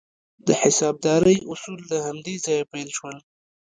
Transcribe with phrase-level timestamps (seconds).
[0.47, 3.17] د حسابدارۍ اصول له همدې ځایه پیل شول.